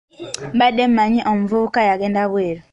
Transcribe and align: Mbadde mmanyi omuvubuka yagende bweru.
Mbadde 0.55 0.83
mmanyi 0.89 1.19
omuvubuka 1.31 1.79
yagende 1.89 2.23
bweru. 2.31 2.61